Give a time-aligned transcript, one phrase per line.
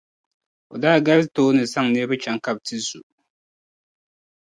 [0.73, 2.99] O daa gari tooni zaŋ niriba ka bɛ chaŋ ti zu.